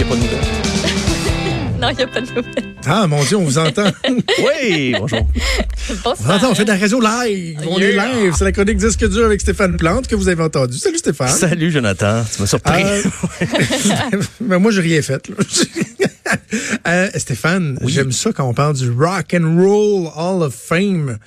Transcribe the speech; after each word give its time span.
il 0.00 0.06
n'y 0.06 0.12
a 0.12 0.14
pas 0.14 0.16
de 0.16 0.22
nouvelles. 0.22 0.38
Non, 1.80 1.88
il 1.88 1.96
n'y 1.96 2.02
a 2.02 2.06
pas 2.06 2.20
de 2.20 2.26
nouvelles. 2.26 2.74
Ah, 2.86 3.06
mon 3.06 3.24
Dieu, 3.24 3.36
on 3.38 3.44
vous 3.44 3.56
entend. 3.58 3.90
Oui, 4.04 4.94
bonjour. 4.98 5.26
Bonsoir. 6.04 6.16
On, 6.26 6.30
entend, 6.30 6.50
on 6.50 6.54
fait 6.54 6.64
de 6.64 6.70
la 6.70 6.76
radio 6.78 7.00
live. 7.00 7.58
On 7.66 7.78
est 7.78 7.92
live. 7.92 8.34
C'est 8.36 8.44
la 8.44 8.52
chronique 8.52 8.76
Disque 8.76 9.08
dur 9.08 9.24
avec 9.24 9.40
Stéphane 9.40 9.76
Plante 9.76 10.06
que 10.06 10.14
vous 10.14 10.28
avez 10.28 10.42
entendu. 10.42 10.76
Salut 10.76 10.98
Stéphane. 10.98 11.28
Salut, 11.28 11.70
Jonathan. 11.70 12.22
Tu 12.34 12.40
m'as 12.42 12.46
surpris. 12.46 12.82
Euh, 12.84 13.02
ben, 14.40 14.58
moi, 14.58 14.70
j'ai 14.70 14.82
rien 14.82 15.00
fait. 15.00 15.26
là. 15.28 15.34
Euh, 16.86 17.08
Stéphane, 17.16 17.78
j'aime 17.86 18.12
ça 18.12 18.32
quand 18.32 18.44
on 18.46 18.54
parle 18.54 18.76
du 18.76 18.90
Rock 18.90 19.34
and 19.34 19.56
Roll 19.58 20.10
Hall 20.14 20.42
of 20.42 20.54
Fame. 20.54 21.18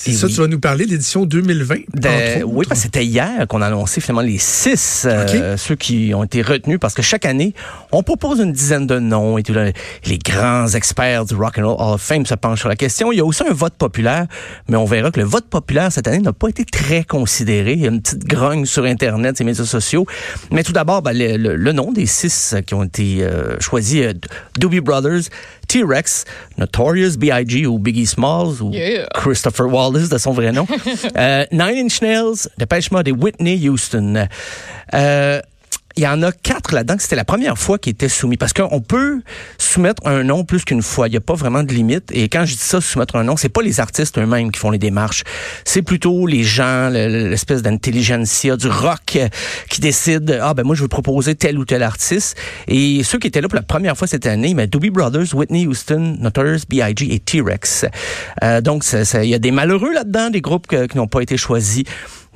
C'est 0.00 0.12
et 0.12 0.14
ça, 0.14 0.26
oui. 0.28 0.32
tu 0.34 0.40
vas 0.40 0.46
nous 0.46 0.60
parler 0.60 0.86
de 0.86 0.90
l'édition 0.92 1.24
2020. 1.26 1.74
De- 1.92 2.08
entre 2.08 2.44
oui, 2.44 2.58
autres. 2.58 2.68
parce 2.68 2.80
que 2.80 2.84
c'était 2.84 3.04
hier 3.04 3.48
qu'on 3.48 3.60
a 3.62 3.66
annoncé 3.66 4.00
finalement 4.00 4.22
les 4.22 4.38
six, 4.38 5.06
euh, 5.08 5.56
ceux 5.56 5.74
qui 5.74 6.12
ont 6.14 6.22
été 6.22 6.40
retenus, 6.40 6.78
parce 6.80 6.94
que 6.94 7.02
chaque 7.02 7.24
année, 7.26 7.52
on 7.90 8.04
propose 8.04 8.38
une 8.38 8.52
dizaine 8.52 8.86
de 8.86 9.00
noms 9.00 9.38
et 9.38 9.42
tout. 9.42 9.52
là, 9.52 9.72
les 10.06 10.18
grands 10.18 10.68
experts 10.68 11.24
du 11.24 11.34
Rock 11.34 11.58
and 11.58 11.62
Roll 11.66 11.76
Hall 11.88 11.94
of 11.94 12.00
Fame 12.00 12.24
se 12.26 12.34
penchent 12.34 12.60
sur 12.60 12.68
la 12.68 12.76
question. 12.76 13.10
Il 13.10 13.16
y 13.16 13.20
a 13.20 13.24
aussi 13.24 13.42
un 13.42 13.52
vote 13.52 13.74
populaire, 13.74 14.26
mais 14.68 14.76
on 14.76 14.84
verra 14.84 15.10
que 15.10 15.18
le 15.18 15.26
vote 15.26 15.46
populaire 15.46 15.90
cette 15.90 16.06
année 16.06 16.20
n'a 16.20 16.32
pas 16.32 16.48
été 16.48 16.64
très 16.64 17.02
considéré. 17.02 17.72
Il 17.72 17.80
y 17.80 17.86
a 17.86 17.90
une 17.90 18.00
petite 18.00 18.24
grogne 18.24 18.66
sur 18.66 18.84
Internet, 18.84 19.36
ces 19.36 19.42
médias 19.44 19.64
sociaux. 19.64 20.06
Mais 20.52 20.62
tout 20.62 20.72
d'abord, 20.72 21.02
ben, 21.02 21.12
le, 21.12 21.36
le- 21.36 21.56
le 21.56 21.72
nom 21.72 21.90
des 21.90 22.06
six 22.06 22.54
qui 22.66 22.74
ont 22.74 22.84
été 22.84 23.18
euh, 23.22 23.56
choisis, 23.58 24.00
euh, 24.02 24.12
Doobie 24.58 24.80
Brothers, 24.80 25.22
T-Rex, 25.68 26.24
Notorious 26.56 27.16
B.I.G. 27.18 27.66
ou 27.66 27.78
Biggie 27.78 28.06
Smalls 28.06 28.60
ou 28.62 28.72
Yeah. 28.72 29.06
Christopher 29.14 29.66
Wallace 29.72 30.08
de 30.08 30.18
son 30.18 30.32
vrai 30.32 30.50
nom. 30.52 30.66
euh, 31.16 31.44
Nine 31.52 31.86
Inch 31.86 32.00
Nails, 32.02 32.48
Depeche 32.58 32.90
Mode 32.90 33.08
et 33.08 33.12
Whitney 33.12 33.68
Houston. 33.68 34.26
Euh, 34.94 35.40
il 35.98 36.02
y 36.02 36.06
en 36.06 36.22
a 36.22 36.30
quatre 36.30 36.72
là-dedans 36.72 36.96
que 36.96 37.02
c'était 37.02 37.16
la 37.16 37.24
première 37.24 37.58
fois 37.58 37.76
qui 37.76 37.90
était 37.90 38.08
soumis. 38.08 38.36
Parce 38.36 38.52
qu'on 38.52 38.80
peut 38.80 39.20
soumettre 39.58 40.00
un 40.06 40.22
nom 40.22 40.44
plus 40.44 40.64
qu'une 40.64 40.80
fois. 40.82 41.08
Il 41.08 41.10
n'y 41.10 41.16
a 41.16 41.20
pas 41.20 41.34
vraiment 41.34 41.64
de 41.64 41.72
limite. 41.72 42.10
Et 42.12 42.28
quand 42.28 42.44
je 42.44 42.52
dis 42.52 42.58
ça, 42.62 42.80
soumettre 42.80 43.16
un 43.16 43.24
nom, 43.24 43.36
c'est 43.36 43.48
pas 43.48 43.62
les 43.62 43.80
artistes 43.80 44.16
eux-mêmes 44.16 44.52
qui 44.52 44.60
font 44.60 44.70
les 44.70 44.78
démarches. 44.78 45.24
C'est 45.64 45.82
plutôt 45.82 46.26
les 46.28 46.44
gens, 46.44 46.88
le- 46.88 47.28
l'espèce 47.28 47.62
d'intelligentsia 47.62 48.56
du 48.56 48.68
rock 48.68 49.16
euh, 49.16 49.28
qui 49.70 49.80
décident, 49.80 50.34
ah 50.40 50.54
ben 50.54 50.62
moi 50.62 50.76
je 50.76 50.82
veux 50.82 50.88
proposer 50.88 51.34
tel 51.34 51.58
ou 51.58 51.64
tel 51.64 51.82
artiste. 51.82 52.36
Et 52.68 53.02
ceux 53.02 53.18
qui 53.18 53.26
étaient 53.26 53.40
là 53.40 53.48
pour 53.48 53.56
la 53.56 53.62
première 53.62 53.96
fois 53.96 54.06
cette 54.06 54.26
année, 54.26 54.54
ben, 54.54 54.66
Doobie 54.68 54.90
Brothers, 54.90 55.34
Whitney 55.34 55.66
Houston, 55.66 56.16
Notorious 56.20 56.60
B.I.G. 56.68 57.12
et 57.12 57.18
T-Rex. 57.18 57.86
Euh, 58.44 58.60
donc 58.60 58.84
il 59.14 59.24
y 59.28 59.34
a 59.34 59.38
des 59.40 59.50
malheureux 59.50 59.92
là-dedans, 59.92 60.30
des 60.30 60.40
groupes 60.40 60.68
qui 60.68 60.96
n'ont 60.96 61.08
pas 61.08 61.22
été 61.22 61.36
choisis. 61.36 61.82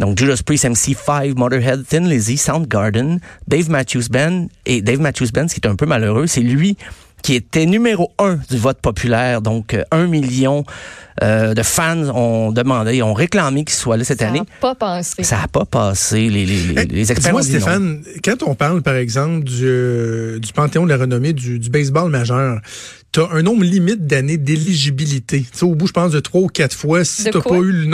Donc, 0.03 0.19
Judas 0.19 0.41
Priest, 0.45 0.65
MC5, 0.65 1.37
Motorhead, 1.37 1.87
Thin 1.87 2.09
Lizzy, 2.09 2.37
Soundgarden, 2.37 3.21
Dave 3.47 3.71
Matthews 3.71 4.09
Band. 4.11 4.49
Et 4.67 4.83
Dave 4.83 4.99
Matthews 4.99 5.29
Band, 5.33 5.47
ce 5.47 5.55
qui 5.55 5.61
est 5.61 5.69
un 5.69 5.77
peu 5.77 5.87
malheureux, 5.87 6.27
c'est 6.27 6.41
lui 6.41 6.77
qui 7.23 7.35
était 7.37 7.67
numéro 7.67 8.11
un 8.19 8.41
du 8.51 8.59
vote 8.59 8.81
populaire. 8.81 9.43
Donc, 9.43 9.75
euh, 9.75 9.85
un 9.93 10.09
million 10.09 10.65
euh, 11.23 11.55
de 11.55 11.63
fans 11.63 12.09
ont 12.17 12.51
demandé, 12.51 13.01
ont 13.01 13.15
réclamé 13.15 13.65
qu'il 13.65 13.77
soit 13.77 13.97
là 13.97 14.03
cette 14.03 14.19
Ça 14.19 14.27
année. 14.27 14.41
n'a 14.41 14.47
pas 14.61 14.75
pensé. 14.75 15.23
Ça 15.23 15.37
n'a 15.37 15.47
pas 15.47 15.65
passé. 15.65 16.29
Les, 16.29 16.47
les, 16.47 16.85
les, 16.85 17.13
experts 17.13 17.31
Dis-moi, 17.37 17.43
non. 17.43 17.47
Stéphane, 17.47 18.03
quand 18.25 18.43
on 18.43 18.57
parle, 18.57 18.83
par 18.83 18.97
exemple, 18.97 19.45
du, 19.45 19.63
euh, 19.63 20.41
du 20.41 20.53
Panthéon 20.53 20.83
de 20.83 20.89
la 20.89 20.97
renommée 20.97 21.33
du, 21.33 21.61
du 21.61 21.71
baseball 21.71 22.11
majeur, 22.11 22.61
tu 23.13 23.21
as 23.21 23.29
un 23.31 23.43
nombre 23.43 23.63
limite 23.63 24.05
d'années 24.05 24.37
d'éligibilité. 24.37 25.43
Tu 25.43 25.59
sais, 25.59 25.65
au 25.65 25.77
bout, 25.77 25.87
je 25.87 25.93
pense, 25.93 26.11
de 26.11 26.19
trois 26.19 26.41
ou 26.41 26.49
quatre 26.49 26.75
fois, 26.75 27.05
si 27.05 27.23
tu 27.23 27.31
pas 27.31 27.55
eu 27.55 27.71
le 27.71 27.87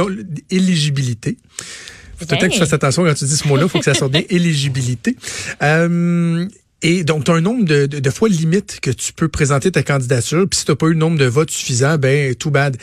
d'éligibilité. 2.27 2.37
Peut-être 2.37 2.49
que 2.49 2.55
tu 2.55 2.59
fasses 2.61 2.73
attention 2.73 3.05
quand 3.05 3.15
tu 3.15 3.25
dis 3.25 3.37
ce 3.37 3.49
mot-là, 3.49 3.65
il 3.65 3.69
faut 3.69 3.79
que 3.79 3.85
ça 3.85 3.95
sorte 3.95 4.13
bien, 4.13 4.23
éligibilité. 4.31 5.17
Euh, 5.63 6.47
et 6.81 7.03
donc, 7.03 7.25
tu 7.25 7.33
as 7.33 7.35
un 7.35 7.41
nombre 7.41 7.65
de, 7.65 7.87
de, 7.87 7.99
de 7.99 8.11
fois 8.11 8.29
limite 8.29 8.79
que 8.81 8.91
tu 8.91 9.13
peux 9.13 9.27
présenter 9.27 9.73
ta 9.73 9.83
candidature. 9.83 10.47
Puis 10.49 10.61
si 10.61 10.65
tu 10.65 10.77
pas 10.77 10.87
eu 10.87 10.93
le 10.93 10.99
nombre 10.99 11.19
de 11.19 11.25
votes 11.25 11.51
suffisant, 11.51 11.99
ben, 11.99 12.35
too 12.37 12.51
bad. 12.51 12.77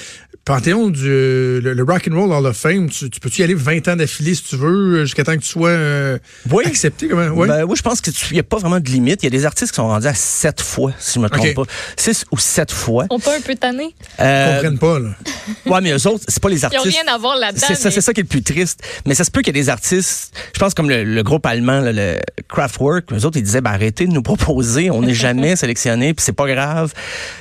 Panthéon 0.46 0.90
du 0.92 1.08
le, 1.08 1.60
le 1.74 1.84
Rock 1.84 2.08
and 2.08 2.16
Roll 2.16 2.32
Hall 2.32 2.46
of 2.46 2.56
Fame, 2.56 2.88
tu, 2.88 3.10
tu 3.10 3.20
peux-tu 3.20 3.42
y 3.42 3.44
aller 3.44 3.56
20 3.56 3.88
ans 3.88 3.96
d'affilée 3.96 4.36
si 4.36 4.44
tu 4.44 4.56
veux, 4.58 5.04
jusqu'à 5.04 5.24
temps 5.24 5.34
que 5.34 5.40
tu 5.42 5.48
sois 5.50 5.70
euh, 5.70 6.20
Oui. 6.52 6.64
accepté? 6.68 7.08
Comment? 7.08 7.30
Ouais. 7.30 7.48
Ben, 7.48 7.64
oui, 7.64 7.76
je 7.76 7.82
pense 7.82 8.00
qu'il 8.00 8.14
n'y 8.32 8.40
a 8.40 8.44
pas 8.44 8.58
vraiment 8.58 8.80
de 8.80 8.88
limite. 8.88 9.24
Il 9.24 9.26
y 9.26 9.28
a 9.28 9.32
des 9.32 9.44
artistes 9.48 9.72
qui 9.72 9.78
sont 9.78 9.88
rendus 9.88 10.06
à 10.06 10.14
sept 10.14 10.62
fois, 10.62 10.92
si 11.00 11.16
je 11.16 11.20
me 11.20 11.30
trompe 11.30 11.56
pas. 11.56 11.64
Six 11.98 12.26
ou 12.32 12.38
sept 12.38 12.72
fois. 12.72 13.06
On 13.10 13.20
peut 13.20 13.32
un 13.36 13.42
peu 13.42 13.56
tanner? 13.56 13.96
Ils 14.20 14.24
Euh, 14.24 14.54
comprennent 14.58 14.78
pas, 14.78 15.00
là. 15.00 15.10
ouais, 15.66 15.82
mais 15.82 15.94
eux 15.94 16.08
autres, 16.08 16.24
c'est 16.28 16.40
pas 16.42 16.50
les 16.50 16.58
Ils 16.58 16.62
n'ont 16.62 16.76
artistes. 16.78 16.96
rien 17.04 17.12
à 17.12 17.18
voir 17.18 17.38
là-dedans. 17.38 17.66
C'est 17.68 17.74
ça, 17.74 17.90
mais- 17.90 17.96
c'est 17.96 18.02
ça 18.02 18.14
qui 18.14 18.20
est 18.20 18.24
le 18.24 18.30
plus 18.30 18.44
triste. 18.44 18.82
Mais 19.08 19.16
ça 19.16 19.24
se 19.24 19.32
peut 19.32 19.42
qu'il 19.42 19.56
y 19.56 19.58
ait 19.60 19.64
des 19.64 19.70
artistes, 19.70 20.32
je 20.54 20.60
pense 20.60 20.76
comme 20.76 20.90
le, 20.92 21.04
le 21.04 21.24
groupe 21.24 21.48
allemand, 21.48 21.80
là, 21.80 21.92
le 21.92 22.20
Kraftwerk, 22.50 23.12
eux 23.14 23.26
autres, 23.26 23.38
ils 23.38 23.44
disaient, 23.44 23.62
ben, 23.62 23.72
arrêtez 23.72 24.06
de 24.06 24.12
nous 24.12 24.22
proposer, 24.22 24.92
on 24.92 25.02
n'est 25.02 25.16
jamais 25.16 25.56
sélectionné, 25.56 26.14
puis 26.14 26.24
c'est 26.24 26.34
pas 26.34 26.46
grave, 26.46 26.94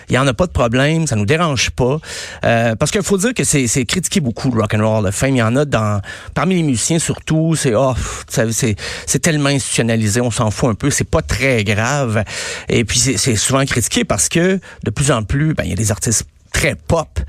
il 0.08 0.14
y 0.14 0.18
en 0.18 0.26
a 0.26 0.32
pas 0.32 0.46
de 0.46 0.52
problème, 0.52 1.06
ça 1.06 1.16
nous 1.16 1.26
dérange 1.26 1.68
pas. 1.68 1.98
Euh, 2.46 2.74
parce 2.76 2.90
qu'il 2.98 3.06
faut 3.06 3.18
dire 3.18 3.34
que 3.34 3.44
c'est 3.44 3.84
critiqué 3.86 4.20
beaucoup 4.20 4.50
le 4.50 4.60
rock 4.60 4.74
and 4.74 4.88
roll 4.88 5.04
de 5.04 5.10
fame. 5.10 5.34
Il 5.34 5.38
y 5.38 5.42
en 5.42 5.56
a 5.56 5.64
dans 5.64 6.00
parmi 6.32 6.56
les 6.56 6.62
musiciens 6.62 6.98
surtout, 6.98 7.54
c'est 7.56 7.74
oh, 7.74 7.94
c'est 8.28 8.76
c'est 9.06 9.18
tellement 9.18 9.48
institutionnalisé, 9.48 10.20
on 10.20 10.30
s'en 10.30 10.50
fout 10.50 10.70
un 10.70 10.74
peu, 10.74 10.90
c'est 10.90 11.08
pas 11.08 11.22
très 11.22 11.64
grave. 11.64 12.24
Et 12.68 12.84
puis 12.84 12.98
c'est 12.98 13.16
c'est 13.16 13.36
souvent 13.36 13.64
critiqué 13.64 14.04
parce 14.04 14.28
que 14.28 14.60
de 14.84 14.90
plus 14.90 15.10
en 15.10 15.24
plus, 15.24 15.54
ben 15.54 15.64
il 15.64 15.70
y 15.70 15.72
a 15.72 15.76
des 15.76 15.90
artistes 15.90 16.24
très 16.52 16.76
pop 16.76 17.20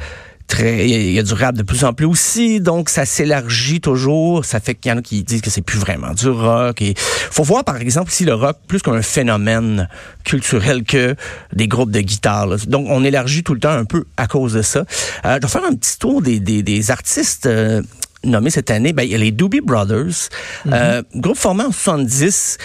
très, 0.47 0.88
il 0.88 1.11
y 1.11 1.19
a- 1.19 1.23
du 1.23 1.33
rap 1.33 1.56
de 1.56 1.63
plus 1.63 1.83
en 1.83 1.94
plus 1.94 2.06
aussi, 2.06 2.59
donc 2.59 2.89
ça 2.89 3.06
s'élargit 3.06 3.81
toujours. 3.81 4.45
Ça 4.45 4.59
fait 4.59 4.75
qu'il 4.75 4.91
y 4.91 4.94
en 4.94 4.97
a 5.00 5.01
qui 5.01 5.23
disent 5.23 5.41
que 5.41 5.50
c'est 5.50 5.61
plus 5.63 5.79
vraiment 5.79 6.13
du 6.13 6.29
rock. 6.29 6.81
Et 6.81 6.94
faut 6.97 7.44
voir 7.44 7.63
par 7.63 7.78
exemple 7.78 8.11
ici 8.11 8.25
le 8.25 8.33
rock 8.35 8.57
plus 8.67 8.81
comme 8.81 8.95
un 8.95 9.01
phénomène 9.01 9.89
culturel 10.23 10.84
que 10.84 11.16
des 11.53 11.67
groupes 11.67 11.91
de 11.91 12.01
guitare. 12.01 12.47
là. 12.47 12.57
Donc 12.67 12.88
on 12.89 13.03
élargit 13.03 13.44
tout 13.44 13.53
le 13.53 13.59
temps 13.59 13.72
un 13.72 13.85
peu 13.85 14.05
à 14.17 14.28
cause 14.28 14.53
de 14.53 14.61
ça. 14.61 14.85
Euh, 15.25 15.38
je 15.41 15.47
vais 15.47 15.51
faire 15.51 15.66
un 15.69 15.75
petit 15.75 15.97
tour 15.97 16.22
des, 16.22 16.39
des, 16.39 16.63
des 16.63 16.91
artistes. 16.91 17.45
euh, 17.47 17.81
nommés 18.23 18.50
cette 18.50 18.72
année, 18.72 18.91
ben, 18.91 19.03
il 19.03 19.11
y 19.11 19.13
a 19.13 19.19
les 19.19 19.31
Doobie 19.31 19.61
Brothers, 19.61 20.29
euh, 20.73 21.03
groupe 21.13 21.38
formé 21.38 21.63
en 21.63 21.72
70. 21.72 22.57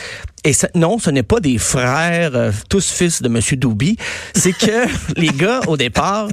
Et 0.43 0.55
ça- 0.55 0.71
non, 0.75 0.99
ce 0.99 1.11
n'est 1.11 1.23
pas 1.23 1.39
des 1.39 1.59
frères, 1.59 2.31
euh, 2.35 2.51
tous 2.71 2.91
fils 2.91 3.21
de 3.21 3.29
Monsieur 3.29 3.59
Doobie. 3.59 3.99
C'est 4.35 4.55
que 4.55 4.87
les 5.21 5.29
gars, 5.29 5.61
au 5.67 5.77
départ, 5.77 6.29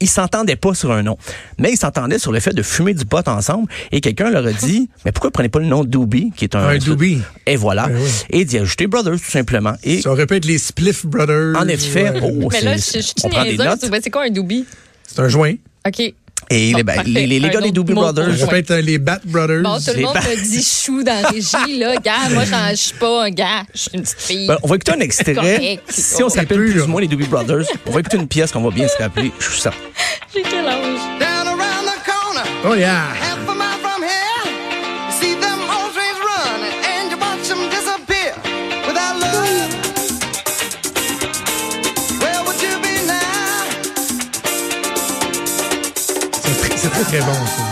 ils 0.00 0.08
s'entendaient 0.08 0.56
pas 0.56 0.74
sur 0.74 0.90
un 0.92 1.02
nom. 1.02 1.16
Mais 1.58 1.72
ils 1.72 1.76
s'entendaient 1.76 2.18
sur 2.18 2.32
le 2.32 2.40
fait 2.40 2.52
de 2.52 2.62
fumer 2.62 2.94
du 2.94 3.04
pot 3.04 3.26
ensemble. 3.28 3.68
Et 3.92 4.00
quelqu'un 4.00 4.30
leur 4.30 4.46
a 4.46 4.52
dit, 4.52 4.88
mais 5.04 5.12
pourquoi 5.12 5.30
prenez 5.30 5.48
pas 5.48 5.58
le 5.60 5.66
nom 5.66 5.84
Doobie, 5.84 6.32
qui 6.36 6.44
est 6.44 6.54
un... 6.54 6.60
Un 6.68 6.78
Doobie. 6.78 7.20
Et 7.46 7.56
voilà. 7.56 7.86
Ben 7.88 7.96
oui. 8.00 8.10
Et 8.30 8.44
d'y 8.44 8.58
ajouter 8.58 8.86
Brothers, 8.86 9.20
tout 9.20 9.30
simplement. 9.30 9.74
Et 9.84 10.02
Ça 10.02 10.10
aurait 10.10 10.26
pu 10.26 10.34
être 10.36 10.44
les 10.46 10.58
Spliff 10.58 11.04
Brothers. 11.06 11.56
en 11.56 11.68
effet, 11.68 12.10
Ouais. 12.10 12.20
oh, 12.22 12.48
Mais 12.50 12.58
c'est- 12.58 12.64
là, 12.64 12.76
je 12.76 12.82
je 12.82 12.98
suis 13.00 13.12
on 13.24 13.28
prend 13.28 13.42
des 13.42 13.50
niaiseuse. 13.50 13.66
notes. 13.66 13.82
ou 13.84 13.94
C'est 14.02 14.10
quoi 14.10 14.24
un 14.24 14.30
doobie? 14.30 14.64
C'est 15.06 15.20
un 15.20 15.28
joint. 15.28 15.54
OK. 15.86 16.14
Et 16.48 16.72
les, 16.72 16.82
ben, 16.82 17.02
les, 17.06 17.26
les- 17.26 17.40
gars 17.50 17.60
des 17.60 17.70
Doobie 17.70 17.92
Brothers, 17.92 18.36
Ça 18.38 18.46
peut 18.46 18.56
être 18.56 18.70
euh, 18.72 18.80
les 18.80 18.98
Bat 18.98 19.20
Brothers. 19.24 19.62
Bon, 19.62 19.78
tout 19.78 19.84
le 19.88 19.96
Les 19.96 20.02
monde 20.02 20.14
me 20.16 20.42
dit 20.42 20.62
chou 20.64 21.02
dans 21.02 21.22
la 21.22 21.28
régie, 21.28 21.78
là. 21.78 21.96
Gars, 22.04 22.28
moi, 22.30 22.44
j'en- 22.44 22.70
je 22.70 22.74
suis 22.76 22.94
pas 22.98 23.24
un 23.24 23.30
gars. 23.30 23.62
Je 23.74 23.78
suis 23.80 23.90
une 23.94 24.02
petite 24.02 24.20
fille. 24.20 24.46
Ben, 24.48 24.56
on 24.62 24.66
va 24.68 24.76
écouter 24.76 24.92
un 24.92 25.00
extrait. 25.00 25.34
correct. 25.34 25.82
Si 25.90 26.22
on 26.22 26.28
s'appelle 26.28 26.56
plus, 26.58 26.80
ou 26.82 26.86
moins 26.88 27.00
les 27.00 27.08
Doobie 27.08 27.26
Brothers, 27.26 27.66
on 27.86 27.90
va 27.90 28.00
écouter 28.00 28.16
une 28.16 28.26
pièce 28.28 28.50
qu'on 28.52 28.62
va 28.62 28.70
bien 28.70 28.88
se 28.88 28.96
rappeler. 29.00 29.30
Je 29.38 29.44
suis 29.50 29.60
certain. 29.60 29.78
J'ai 30.34 30.42
quel 30.42 30.66
âge? 30.66 30.98
Down 31.20 31.46
around 31.48 31.84
the 31.86 32.04
corner, 32.04 32.44
Oh 32.64 32.74
yeah! 32.74 33.04
Très, 47.10 47.20
c'est 47.20 47.26
très, 47.26 47.30
très 47.30 47.40
bon, 47.40 47.46
ça. 47.46 47.62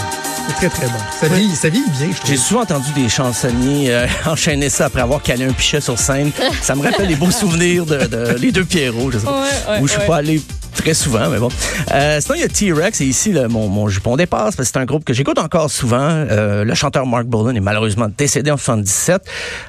C'est 0.48 0.54
très, 0.54 0.68
très 0.68 0.86
bon. 0.86 0.98
Ça 1.20 1.28
vieillit, 1.28 1.56
ça 1.56 1.68
vieillit 1.68 1.90
bien, 1.90 2.06
je 2.10 2.26
J'ai 2.26 2.34
trouve. 2.34 2.46
souvent 2.46 2.60
entendu 2.62 2.90
des 2.94 3.08
chansonniers 3.08 3.90
euh, 3.92 4.06
enchaîner 4.26 4.68
ça 4.70 4.86
après 4.86 5.02
avoir 5.02 5.22
calé 5.22 5.44
un 5.44 5.52
pichet 5.52 5.80
sur 5.80 5.98
scène. 5.98 6.30
Ça 6.62 6.74
me 6.74 6.82
rappelle 6.82 7.06
les 7.08 7.16
beaux 7.16 7.30
souvenirs 7.42 7.84
de, 7.86 7.98
de 8.06 8.36
les 8.38 8.50
deux 8.52 8.64
Pierrots, 8.64 9.10
je 9.10 9.18
sais 9.18 9.24
pas, 9.24 9.32
Ouais, 9.42 9.72
ouais, 9.74 9.80
où 9.82 9.86
je 9.86 9.92
suis 9.92 10.00
ouais. 10.00 10.06
pas 10.06 10.16
allé 10.16 10.40
très 10.78 10.94
souvent, 10.94 11.28
mais 11.28 11.38
bon. 11.38 11.48
Euh, 11.92 12.20
sinon, 12.20 12.36
il 12.36 12.40
y 12.40 12.44
a 12.44 12.48
T-Rex, 12.48 13.00
et 13.00 13.04
ici, 13.04 13.32
là, 13.32 13.48
mon, 13.48 13.68
mon 13.68 13.88
jupon 13.88 14.16
dépasse, 14.16 14.56
parce 14.56 14.68
que 14.68 14.72
c'est 14.72 14.78
un 14.78 14.84
groupe 14.84 15.04
que 15.04 15.12
j'écoute 15.12 15.38
encore 15.38 15.70
souvent. 15.70 15.98
Euh, 16.00 16.64
le 16.64 16.74
chanteur 16.74 17.04
Mark 17.06 17.26
Bolan 17.26 17.54
est 17.54 17.60
malheureusement 17.60 18.08
décédé 18.16 18.50
en 18.50 18.56
77, 18.56 19.22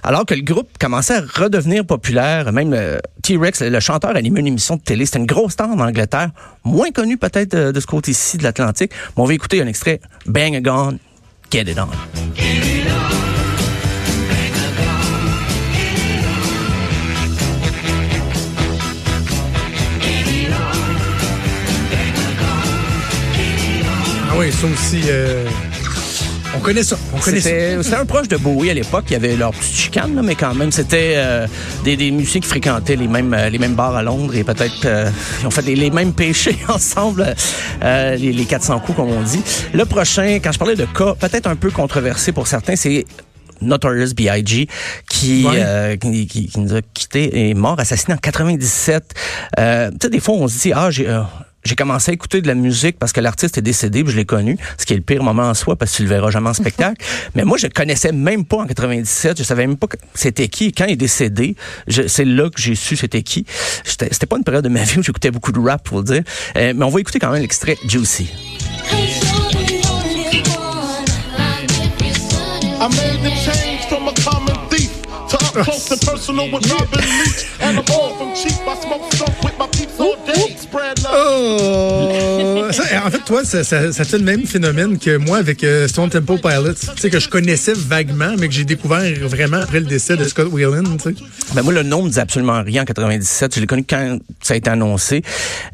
alors 0.04 0.26
que 0.26 0.36
le 0.36 0.42
groupe 0.42 0.70
commençait 0.80 1.16
à 1.16 1.22
redevenir 1.22 1.86
populaire. 1.86 2.52
Même 2.52 2.72
le 2.72 3.00
T-Rex, 3.24 3.62
le 3.62 3.80
chanteur, 3.80 4.16
animait 4.16 4.40
une 4.40 4.48
émission 4.48 4.76
de 4.76 4.82
télé. 4.82 5.06
C'était 5.06 5.20
une 5.20 5.26
grosse 5.26 5.54
star 5.54 5.70
en 5.70 5.80
Angleterre, 5.80 6.30
moins 6.64 6.92
connue 6.92 7.18
peut-être 7.18 7.56
euh, 7.56 7.72
de 7.72 7.80
ce 7.80 7.88
côté-ci 7.88 8.38
de 8.38 8.44
l'Atlantique. 8.44 8.92
Mais 9.18 9.24
on 9.24 9.26
va 9.26 9.34
écouter 9.34 9.62
un 9.62 9.68
extrait, 9.68 10.00
Bang 10.28 10.56
a 10.56 10.62
Gone, 10.62 11.00
Get 11.52 11.64
It 11.64 11.80
On. 11.80 11.88
Oui, 24.39 24.51
ça 24.51 24.68
aussi. 24.68 25.01
euh, 25.07 25.45
On 26.56 26.59
connaît 26.59 26.83
ça. 26.83 26.97
On 27.13 27.19
connaît 27.19 27.39
ça. 27.41 27.50
C'était 27.83 27.95
un 27.95 28.06
proche 28.06 28.27
de 28.27 28.38
Bowie 28.38 28.69
à 28.69 28.74
l'époque. 28.74 29.06
Il 29.09 29.13
y 29.13 29.15
avait 29.15 29.36
leur 29.36 29.51
petite 29.51 29.75
chicane, 29.75 30.15
là, 30.15 30.21
mais 30.24 30.36
quand 30.36 30.53
même, 30.56 30.71
c'était 30.71 31.13
euh, 31.18 31.47
des, 31.83 31.95
des 31.97 32.09
musiciens 32.12 32.41
qui 32.41 32.47
fréquentaient 32.47 32.95
les 32.95 33.07
mêmes, 33.07 33.33
euh, 33.33 33.50
les 33.50 33.59
mêmes 33.59 33.75
bars 33.75 33.95
à 33.95 34.01
Londres 34.01 34.36
et 34.36 34.44
peut-être 34.44 34.86
euh, 34.86 35.09
ils 35.41 35.47
ont 35.47 35.51
fait 35.51 35.62
les, 35.63 35.75
les 35.75 35.91
mêmes 35.91 36.13
péchés 36.13 36.57
ensemble, 36.69 37.36
euh, 37.83 38.15
les, 38.15 38.31
les 38.31 38.45
400 38.45 38.80
coups, 38.80 38.95
comme 38.97 39.09
on 39.12 39.21
dit. 39.21 39.41
Le 39.74 39.86
prochain, 39.86 40.39
quand 40.44 40.51
je 40.51 40.59
parlais 40.59 40.75
de 40.75 40.86
cas 40.86 41.13
peut-être 41.19 41.47
un 41.47 41.56
peu 41.56 41.69
controversé 41.71 42.31
pour 42.31 42.47
certains, 42.47 42.75
c'est 42.75 43.06
Notorious 43.62 44.13
B.I.G. 44.15 44.68
qui, 45.09 45.45
Ouais. 45.45 45.56
euh, 45.59 45.97
qui, 45.97 46.27
qui, 46.27 46.47
qui 46.47 46.59
nous 46.62 46.74
a 46.75 46.81
quittés 46.94 47.25
et 47.25 47.50
est 47.50 47.53
mort, 47.56 47.77
assassiné 47.80 48.13
en 48.13 48.18
97. 48.18 49.03
Euh, 49.59 49.91
tu 49.91 49.97
sais, 50.03 50.09
des 50.09 50.19
fois, 50.21 50.36
on 50.36 50.47
se 50.47 50.57
dit, 50.59 50.71
ah, 50.74 50.89
j'ai... 50.89 51.09
euh, 51.09 51.21
j'ai 51.64 51.76
commencé 51.76 52.12
à 52.12 52.14
écouter 52.14 52.42
de 52.42 52.48
la 52.48 52.56
musique 52.56 52.98
parce 52.98 53.12
que 53.12 53.20
l'artiste 53.20 53.58
est 53.58 53.62
décédé, 53.62 54.04
puis 54.04 54.12
je 54.14 54.18
l'ai 54.18 54.26
connu, 54.26 54.58
ce 54.78 54.86
qui 54.86 54.94
est 54.94 54.96
le 54.96 55.02
pire 55.02 55.24
moment 55.24 55.44
en 55.50 55.54
soi 55.54 55.76
parce 55.76 55.92
que 55.92 55.98
tu 55.98 56.04
le 56.04 56.10
verras 56.10 56.32
jamais 56.32 56.50
en 56.50 56.54
spectacle. 56.54 57.04
Mais 57.36 57.44
moi, 57.44 57.58
je 57.58 57.68
connaissais 57.68 58.12
même 58.12 58.46
pas 58.46 58.58
en 58.58 58.66
97, 58.68 59.38
je 59.38 59.44
savais 59.44 59.68
même 59.68 59.78
pas 59.78 59.88
que 59.88 59.98
c'était 60.14 60.48
qui. 60.48 60.72
Quand 60.72 60.86
il 60.86 60.94
est 60.94 60.96
décédé, 60.96 61.56
je- 61.88 62.08
c'est 62.08 62.26
là 62.26 62.50
que 62.50 62.62
j'ai 62.62 62.76
su 62.76 62.96
c'était 62.96 63.24
qui. 63.24 63.46
C'était 63.84 64.26
pas 64.26 64.38
une 64.38 64.44
période 64.44 64.64
de 64.64 64.70
ma 64.70 64.84
vie 64.84 65.00
où 65.00 65.04
j'écoutais 65.04 65.32
beaucoup 65.32 65.52
de 65.52 65.60
rap, 65.60 65.84
pour 65.84 65.98
le 66.00 66.04
dire. 66.06 66.24
Euh, 66.58 66.74
mais 66.76 66.86
on 66.86 66.90
va 66.90 67.00
écouter 67.02 67.20
quand 67.20 67.32
même 67.32 67.42
l'extrait 67.42 67.78
Juicy. 67.88 68.30
Oh! 81.12 81.79
En 83.06 83.10
fait, 83.12 83.19
toi, 83.19 83.44
ça, 83.46 83.63
ça, 83.63 83.92
ça 83.92 84.04
fait 84.04 84.18
le 84.18 84.24
même 84.24 84.46
phénomène 84.46 84.98
que 84.98 85.18
moi 85.18 85.38
avec 85.38 85.63
euh, 85.63 85.88
Stone 85.88 86.10
Temple 86.10 86.40
Pilots. 86.40 86.74
Tu 86.74 87.01
sais, 87.01 87.10
que 87.10 87.19
je 87.19 87.30
connaissais 87.30 87.74
vaguement, 87.74 88.36
mais 88.38 88.48
que 88.48 88.54
j'ai 88.54 88.66
découvert 88.66 89.01
vraiment 89.28 89.57
après 89.57 89.80
le 89.80 89.86
décès 89.86 90.18
de 90.18 90.24
Scott 90.25 90.51
Whelan. 90.51 90.84
Tu 90.98 91.16
sais. 91.16 91.16
Ben 91.56 91.62
moi, 91.62 91.74
le 91.74 91.84
nom 91.84 92.04
me 92.04 92.10
dit 92.10 92.19
absolument 92.19 92.62
rien 92.62 92.81
en 92.81 92.86
97. 92.86 93.56
Je 93.56 93.62
l'ai 93.62 93.68
connu 93.68 93.86
quand 93.88 94.19
ça 94.42 94.54
a 94.54 94.57
été 94.57 94.69
annoncé. 94.69 95.22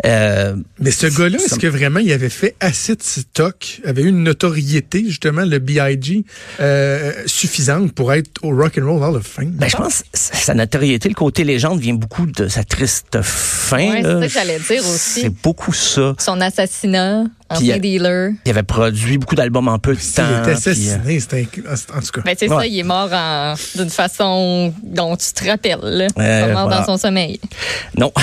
Euh, 0.06 0.56
Mais 0.80 0.92
ce 0.92 1.08
gars-là, 1.08 1.38
est-ce 1.38 1.58
que 1.58 1.68
vraiment 1.68 2.00
il 2.00 2.12
avait 2.12 2.30
fait 2.30 2.56
assez 2.60 2.96
de 2.96 3.02
stock, 3.02 3.82
avait 3.86 4.04
eu 4.04 4.10
une 4.10 4.24
notoriété, 4.24 5.04
justement, 5.06 5.44
le 5.46 5.60
B.I.G., 5.60 6.24
euh, 6.60 7.12
suffisante 7.26 7.92
pour 7.94 8.14
être 8.14 8.44
au 8.44 8.56
Rock 8.56 8.78
and 8.80 8.86
Roll 8.86 9.04
Hall 9.04 9.16
of 9.16 9.26
Fame? 9.26 9.52
ben, 9.52 9.68
je 9.68 9.78
pense 9.78 10.02
que 10.02 10.06
sa 10.14 10.54
notoriété, 10.54 11.10
le 11.10 11.16
côté 11.16 11.44
légende 11.44 11.80
vient 11.80 11.94
beaucoup 11.94 12.26
de 12.26 12.48
sa 12.48 12.64
triste 12.64 13.22
fin. 13.22 13.78
Ouais, 13.78 14.02
c'est 14.04 14.20
ça 14.20 14.28
que 14.28 14.34
j'allais 14.34 14.60
dire 14.60 14.82
aussi. 14.88 15.22
C'est 15.22 15.42
beaucoup 15.44 15.74
ça. 15.74 16.14
Son 16.20 16.40
assassinat, 16.42 17.15
Anna 17.16 17.45
Puis, 17.50 17.58
ancien 17.72 17.76
euh, 17.76 17.80
dealer. 17.80 18.32
Il 18.46 18.50
avait 18.52 18.64
produit 18.64 19.18
beaucoup 19.20 19.36
d'albums 19.36 19.68
en 19.68 19.78
peu 19.78 19.94
de 19.94 20.00
temps. 20.00 20.24
était 20.24 20.42
puis, 20.42 20.50
euh, 20.52 20.54
assassiné, 20.56 21.20
c'était 21.20 21.44
inc- 21.44 21.96
en 21.96 22.00
tout 22.02 22.12
cas. 22.12 22.22
Ben, 22.26 22.36
c'est 22.38 22.50
Ouais. 22.50 22.56
ça, 22.58 22.66
il 22.68 22.80
est 22.80 22.84
mort 22.84 23.10
en- 23.14 23.54
d'une 23.76 23.90
façon 23.90 24.74
dont 24.84 25.16
tu 25.16 25.32
te 25.34 25.48
rappelles. 25.48 26.08
Euh, 26.18 26.54
mort 26.54 26.64
voilà. 26.68 26.80
dans 26.80 26.86
son 26.86 26.98
sommeil. 26.98 27.40
Non. 27.98 28.12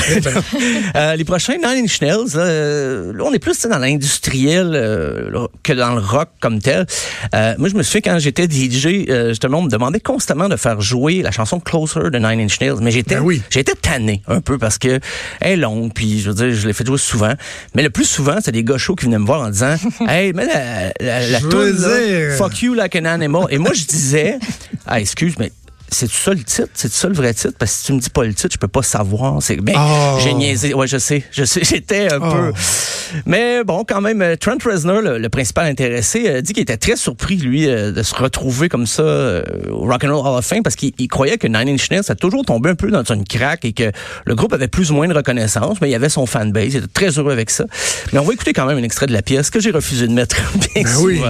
Euh, 0.97 1.17
les 1.17 1.25
prochains 1.25 1.55
Nine 1.57 1.85
Inch 1.85 2.01
Nails, 2.01 2.35
là, 2.35 2.41
euh, 2.41 3.13
là, 3.15 3.25
on 3.27 3.33
est 3.33 3.39
plus 3.39 3.61
dans 3.63 3.79
l'industriel 3.79 4.73
euh, 4.75 5.47
que 5.63 5.73
dans 5.73 5.95
le 5.95 6.01
rock 6.01 6.29
comme 6.41 6.61
tel. 6.61 6.87
Euh, 7.35 7.55
moi, 7.59 7.69
je 7.69 7.75
me 7.75 7.83
souviens 7.83 8.01
quand 8.13 8.19
j'étais 8.19 8.47
DJ, 8.49 9.07
euh, 9.09 9.31
justement, 9.31 9.59
on 9.59 9.63
me 9.63 9.71
demandait 9.71 10.01
constamment 10.01 10.49
de 10.49 10.57
faire 10.57 10.81
jouer 10.81 11.23
la 11.23 11.31
chanson 11.31 11.61
Closer 11.61 12.11
de 12.11 12.19
Nine 12.19 12.41
Inch 12.41 12.61
Nails, 12.61 12.77
mais 12.81 12.91
j'étais, 12.91 13.17
Ben 13.17 13.23
oui. 13.23 13.43
j'étais 13.51 13.75
tanné 13.75 14.23
un 14.29 14.41
peu 14.41 14.59
parce 14.59 14.79
que 14.79 15.01
elle 15.41 15.53
est 15.53 15.57
longue, 15.57 15.93
puis 15.95 16.21
je 16.21 16.31
veux 16.31 16.35
dire, 16.35 16.55
je 16.55 16.67
l'ai 16.67 16.73
fait 16.75 16.87
jouer 16.87 16.99
souvent. 16.99 17.33
Mais 17.75 17.83
le 17.83 17.91
plus 17.91 18.05
souvent, 18.05 18.37
c'est 18.43 18.53
des 18.53 18.65
gars 18.65 18.79
chauds 18.79 18.95
qui 18.97 19.07
me 19.19 19.27
voir 19.27 19.43
en 19.43 19.51
disant, 19.51 19.75
hey, 20.09 20.33
mais 20.33 20.47
la, 20.47 20.93
la, 21.01 21.27
la 21.29 21.41
toune, 21.41 21.77
là. 21.81 22.37
Fuck 22.37 22.63
you 22.63 22.75
like 22.75 22.97
an 22.97 23.05
animal. 23.05 23.47
Et 23.51 23.59
moi, 23.59 23.73
je 23.73 23.85
disais, 23.85 24.39
ah, 24.87 25.01
excuse, 25.01 25.35
mais 25.39 25.53
c'est 25.93 26.11
ça 26.11 26.33
le 26.33 26.43
titre? 26.43 26.69
C'est 26.75 26.91
ça 26.93 27.09
le 27.09 27.15
vrai 27.15 27.33
titre? 27.35 27.55
Parce 27.59 27.71
que 27.73 27.79
si 27.79 27.85
tu 27.87 27.93
me 27.93 28.01
dis 28.01 28.11
pas 28.11 28.25
le 28.25 28.35
titre, 28.35 28.51
je 28.53 28.59
peux 28.59 28.69
pas 28.69 28.83
savoir. 28.83 29.41
C'est, 29.43 29.57
ben, 29.57 29.75
Oh. 29.77 30.19
j'ai 30.23 30.35
niaisé. 30.35 30.75
Ouais, 30.75 30.87
je 30.87 30.99
sais. 30.99 31.23
Je 31.31 31.45
sais. 31.45 31.63
J'étais 31.65 32.13
un 32.13 32.19
Oh. 32.21 32.33
peu. 32.33 32.53
Mais 33.27 33.63
bon, 33.65 33.85
quand 33.87 34.01
même, 34.01 34.23
euh, 34.23 34.37
Trent 34.37 34.57
Reznor, 34.65 35.03
le, 35.03 35.19
le 35.19 35.29
principal 35.29 35.67
intéressé, 35.67 36.25
euh, 36.29 36.41
dit 36.41 36.53
qu'il 36.55 36.63
était 36.63 36.77
très 36.79 36.97
surpris, 36.97 37.37
lui, 37.37 37.69
euh, 37.69 37.93
de 37.93 38.03
se 38.03 38.15
retrouver 38.15 38.69
comme 38.69 38.87
ça 38.87 39.03
au 39.71 39.87
Rock'n'Roll 39.87 40.27
Hall 40.27 40.39
of 40.39 40.47
Fame 40.47 40.63
parce 40.63 40.77
qu'il 40.77 40.93
il 40.99 41.09
croyait 41.09 41.37
que 41.39 41.47
Nine 41.47 41.69
Inch 41.69 41.91
Nails 41.91 42.03
a 42.09 42.15
toujours 42.15 42.45
tombé 42.45 42.71
un 42.71 42.75
peu 42.75 42.91
dans 42.91 43.05
une 43.05 43.25
craque 43.25 43.65
et 43.65 43.73
que 43.73 43.91
le 44.25 44.35
groupe 44.35 44.53
avait 44.55 44.69
plus 44.69 44.91
ou 44.91 44.95
moins 44.95 45.09
de 45.09 45.15
reconnaissance, 45.15 45.79
mais 45.81 45.89
il 45.89 45.93
y 45.93 45.95
avait 45.95 46.09
son 46.09 46.27
fanbase. 46.27 46.69
Il 46.75 46.77
était 46.77 46.87
très 46.87 47.11
heureux 47.19 47.33
avec 47.33 47.51
ça. 47.51 47.65
Mais 48.13 48.19
on 48.19 48.25
va 48.25 48.33
écouter 48.33 48.53
quand 48.53 48.67
même 48.67 48.79
un 48.79 48.83
extrait 48.83 49.07
de 49.07 49.13
la 49.13 49.23
pièce 49.23 49.51
que 49.51 49.61
j'ai 49.61 49.71
refusé 49.73 50.07
de 50.07 50.13
mettre 50.13 50.37
bien 50.75 50.83
Ben 50.85 50.97
oui. 51.01 51.21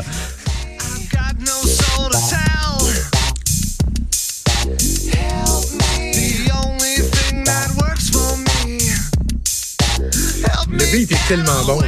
Tellement 11.37 11.65
bon. 11.65 11.81
là. 11.81 11.87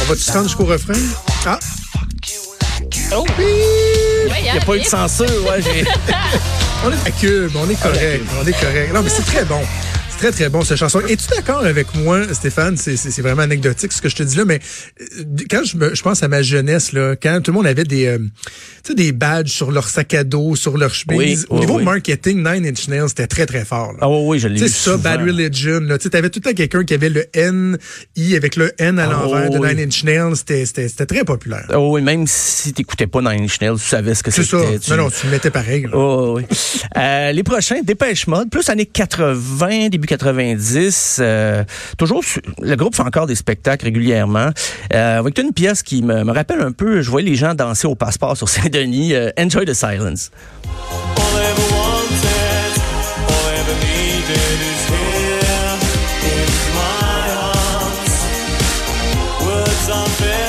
On 0.00 0.04
va-tu 0.08 0.22
se 0.22 0.32
rendre 0.32 0.44
jusqu'au 0.48 0.64
refrain? 0.64 0.94
Ah! 1.44 1.58
Oh! 3.14 3.26
Il 3.38 4.42
n'y 4.42 4.48
a 4.48 4.60
pas 4.64 4.74
eu 4.76 4.80
de 4.80 4.84
censure, 4.86 5.26
ouais. 5.44 5.60
j'ai- 5.60 5.84
On 6.86 6.90
est 6.90 7.06
à 7.06 7.10
cube, 7.10 7.50
on 7.56 7.68
est 7.68 7.78
correct, 7.78 8.24
on 8.42 8.46
est 8.46 8.58
correct. 8.58 8.94
Non, 8.94 9.02
mais 9.02 9.10
c'est 9.10 9.26
très 9.26 9.44
bon. 9.44 9.60
C'est 10.20 10.26
très, 10.26 10.32
très 10.36 10.48
bon, 10.50 10.62
cette 10.64 10.76
chanson. 10.76 11.00
Es-tu 11.08 11.28
d'accord 11.34 11.64
avec 11.64 11.94
moi, 11.94 12.20
Stéphane? 12.34 12.76
C'est- 12.76 12.96
C'est 12.98 13.10
c'est 13.10 13.22
vraiment 13.22 13.40
anecdotique, 13.40 13.90
ce 13.90 14.02
que 14.02 14.10
je 14.10 14.16
te 14.16 14.22
dis 14.22 14.36
là, 14.36 14.44
mais 14.44 14.58
euh, 15.00 15.04
quand 15.50 15.64
je, 15.64 15.78
me, 15.78 15.94
je 15.94 16.02
pense 16.02 16.22
à 16.22 16.28
ma 16.28 16.42
jeunesse, 16.42 16.92
là, 16.92 17.14
quand 17.16 17.40
tout 17.42 17.52
le 17.52 17.56
monde 17.56 17.66
avait 17.66 17.84
des, 17.84 18.04
euh, 18.06 18.18
tu 18.84 18.94
des 18.94 19.12
badges 19.12 19.50
sur 19.50 19.70
leur 19.70 19.88
sac 19.88 20.12
à 20.12 20.22
dos, 20.24 20.56
sur 20.56 20.76
leur 20.76 20.92
chemise, 20.92 21.16
Oui, 21.16 21.46
au 21.48 21.54
oui, 21.54 21.60
niveau 21.60 21.76
oui. 21.78 21.84
marketing, 21.84 22.36
Nine 22.46 22.66
Inch 22.66 22.86
Nails, 22.88 23.08
c'était 23.08 23.26
très, 23.28 23.46
très 23.46 23.64
fort. 23.64 23.92
là. 23.92 23.98
Ah 24.02 24.10
oui, 24.10 24.18
oui, 24.26 24.38
je 24.38 24.48
l'ai 24.48 24.58
Tu 24.58 24.66
eu 24.66 24.68
sais, 24.68 24.90
ça. 24.90 24.96
Bad 24.98 25.22
Religion. 25.22 25.80
Tu 25.80 26.02
sais, 26.02 26.10
t'avais 26.10 26.28
tout 26.28 26.40
le 26.44 26.50
temps 26.50 26.54
quelqu'un 26.56 26.84
qui 26.84 26.92
avait 26.92 27.08
le 27.08 27.24
N, 27.32 27.78
I 28.16 28.36
avec 28.36 28.56
le 28.56 28.72
N 28.78 28.98
à 28.98 29.04
Ah, 29.04 29.12
l'envers 29.12 29.48
de. 29.48 29.56
Nine 29.58 29.86
Inch 29.86 30.04
Nails. 30.04 30.36
C'était- 30.36 30.66
C'était 30.66 30.88
c'était 30.88 31.06
très 31.06 31.24
populaire. 31.24 31.64
Ah 31.70 31.80
oui, 31.80 32.02
même 32.02 32.26
si 32.26 32.74
t'écoutais 32.74 33.06
pas 33.06 33.22
Nine 33.22 33.44
Inch 33.44 33.58
Nails, 33.62 33.76
tu 33.78 33.88
savais 33.88 34.14
ce 34.14 34.22
que 34.22 34.30
C'est 34.30 34.42
c'était. 34.42 34.72
ça. 34.74 34.78
Tu- 34.80 34.90
Non, 34.90 34.96
non, 35.04 35.08
tu 35.10 35.24
le 35.26 35.32
mettais 35.32 35.50
pareil. 35.50 35.84
là. 35.84 35.90
Oh, 35.94 36.34
oui. 36.36 36.42
Euh, 36.98 37.32
les 37.32 37.42
prochains, 37.42 37.80
Dépêche 37.82 38.26
Mode, 38.26 38.50
plus 38.50 38.68
années 38.68 38.84
80, 38.86 39.88
début 39.88 40.09
90. 40.16 41.18
euh, 41.20 41.64
toujours, 41.98 42.24
su- 42.24 42.42
le 42.60 42.74
groupe 42.76 42.94
fait 42.96 43.02
encore 43.02 43.26
des 43.26 43.34
spectacles 43.34 43.84
régulièrement. 43.86 44.50
Euh, 44.94 45.18
avec 45.20 45.38
une 45.38 45.52
pièce 45.52 45.82
qui 45.82 46.02
me, 46.02 46.24
me 46.24 46.32
rappelle 46.32 46.60
un 46.60 46.72
peu, 46.72 47.00
je 47.02 47.10
voyais 47.10 47.28
les 47.30 47.36
gens 47.36 47.54
danser 47.54 47.86
au 47.86 47.94
passeport 47.94 48.36
sur 48.36 48.48
Saint-Denis. 48.54 49.14
euh, 49.14 49.30
Enjoy 49.38 49.64
the 49.64 49.74
silence. 49.74 50.30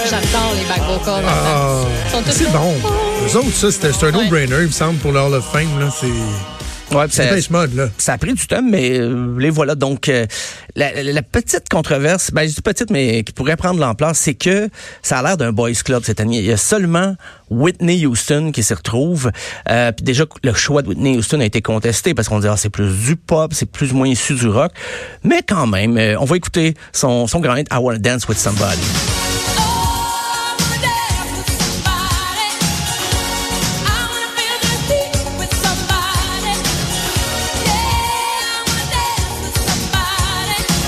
J'adore 0.10 0.54
les 0.56 0.66
back 0.68 0.82
vocals. 0.88 1.24
Ah, 1.28 1.84
c'est 2.30 2.52
bon. 2.52 2.74
Eux 3.28 3.38
autres, 3.38 3.54
ça, 3.54 3.72
c'était 3.72 3.94
c'est 3.94 4.08
un 4.08 4.12
Ouais. 4.12 4.24
no-brainer, 4.24 4.56
il 4.62 4.68
me 4.68 4.72
semble, 4.72 4.98
pour 5.00 5.12
le 5.12 5.20
Hall 5.20 5.34
of 5.36 5.46
Fame. 5.52 5.80
Là. 5.80 5.90
C'est 5.98 6.08
Ouais, 6.94 7.06
c'est 7.10 7.24
ça, 7.24 7.30
Dépêche 7.30 7.50
Mode, 7.50 7.76
là. 7.76 7.90
ça 7.98 8.14
a 8.14 8.18
pris 8.18 8.34
du 8.34 8.46
temps, 8.48 8.62
mais 8.62 9.00
euh, 9.00 9.36
les 9.40 9.50
voilà. 9.50 9.76
Donc, 9.76 10.10
euh, 10.10 10.26
la, 10.76 10.92
la- 11.04 11.12
la 11.14 11.22
petite 11.22 11.70
controverse, 11.70 12.32
ben, 12.32 12.48
je 12.48 12.56
dis 12.56 12.62
petite, 12.62 12.90
mais 12.90 13.24
qui 13.24 13.32
pourrait 13.34 13.56
prendre 13.56 13.80
l'ampleur, 13.80 14.16
c'est 14.16 14.34
que 14.34 14.70
ça 15.02 15.20
a 15.20 15.24
l'air 15.24 15.38
d'un 15.38 15.52
boys 15.52 15.72
club 15.86 16.04
cette 16.06 16.20
année. 16.20 16.40
Il 16.40 16.46
y 16.46 16.52
a 16.52 16.58
seulement 16.58 17.16
Whitney 17.50 18.06
Houston 18.06 18.52
qui 18.54 18.64
s'y 18.64 18.74
retrouve. 18.74 19.32
Euh, 19.70 19.92
puis 19.92 20.04
déjà, 20.04 20.26
le 20.44 20.54
choix 20.54 20.82
de 20.82 20.88
Whitney 20.90 21.18
Houston 21.18 21.40
a 21.40 21.46
été 21.46 21.62
contesté 21.62 22.14
parce 22.14 22.28
qu'on 22.30 22.40
dit, 22.40 22.48
ah, 22.48 22.58
c'est 22.58 22.70
plus 22.70 22.94
du 23.06 23.16
pop, 23.16 23.54
c'est 23.54 23.70
plus 23.70 23.92
ou 23.94 23.96
moins 23.98 24.08
issu 24.08 24.34
du 24.36 24.48
rock. 24.48 24.72
Mais 25.24 25.42
quand 25.48 25.68
même, 25.68 25.98
euh, 25.98 26.16
on 26.20 26.26
va 26.26 26.36
écouter 26.38 26.74
son, 26.94 27.28
son 27.28 27.40
grand 27.40 27.56
hit, 27.56 27.68
I 27.72 27.78
Wanna 27.78 28.00
Dance 28.00 28.28
With 28.28 28.38
Somebody. 28.38 28.82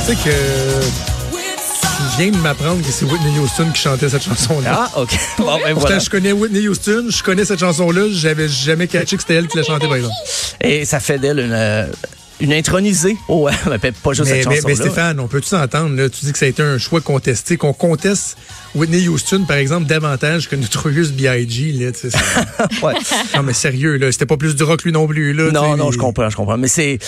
Tu 0.06 0.10
sais 0.10 0.16
que 0.16 0.82
tu 0.82 2.22
viens 2.22 2.32
de 2.32 2.38
m'apprendre 2.38 2.82
que 2.86 2.92
c'est 2.92 3.06
Whitney 3.06 3.40
Houston 3.40 3.72
qui 3.74 3.82
chantait 3.82 4.10
cette 4.10 4.24
chanson-là. 4.24 4.90
Ah, 4.94 5.00
OK. 5.00 5.18
Bon, 5.38 5.58
ben 5.64 5.74
voilà. 5.74 6.00
je 6.00 6.10
connais 6.10 6.34
Whitney 6.34 6.68
Houston, 6.68 7.06
je 7.08 7.24
connais 7.24 7.46
cette 7.46 7.62
chanson-là, 7.62 8.08
j'avais 8.12 8.50
jamais 8.50 8.88
catché 8.88 9.16
que 9.16 9.22
c'était 9.22 9.36
elle 9.36 9.48
qui 9.48 9.56
l'a 9.58 9.64
chantée, 9.64 9.88
par 9.88 9.96
exemple. 9.96 10.16
Et 10.60 10.84
ça 10.84 11.00
fait 11.00 11.20
d'elle 11.20 11.40
une, 11.40 11.54
euh, 11.54 11.86
une 12.44 12.54
intronisée. 12.54 13.18
Oh, 13.30 13.46
ouais, 13.46 13.54
pas 14.04 14.14
juste 14.14 14.30
Mais, 14.30 14.44
cette 14.44 14.66
mais, 14.66 14.76
Stéphane, 14.76 15.20
on 15.20 15.28
peut-tu 15.28 15.48
s'entendre, 15.48 15.96
là? 15.96 16.10
Tu 16.10 16.26
dis 16.26 16.32
que 16.34 16.38
ça 16.38 16.46
a 16.46 16.50
été 16.50 16.62
un 16.62 16.78
choix 16.78 17.00
contesté, 17.00 17.56
qu'on 17.56 17.72
conteste 17.72 18.38
Whitney 18.76 19.08
Houston, 19.08 19.46
par 19.48 19.58
exemple, 19.58 19.88
davantage 19.88 20.50
que 20.50 20.56
Notorious 20.58 21.12
B.I.G., 21.14 21.72
là, 21.72 21.92
Ouais. 22.84 22.94
Non, 23.34 23.44
mais 23.44 23.54
sérieux, 23.54 23.96
là, 23.96 24.12
c'était 24.12 24.26
pas 24.26 24.36
plus 24.36 24.56
du 24.56 24.64
rock 24.64 24.84
lui 24.84 24.92
non 24.92 25.08
plus, 25.08 25.34
là. 25.34 25.52
Non, 25.52 25.78
non, 25.78 25.92
je 25.92 25.98
comprends, 25.98 26.30
je 26.30 26.36
comprends. 26.36 26.58
Mais 26.58 26.68
c'est, 26.68 27.00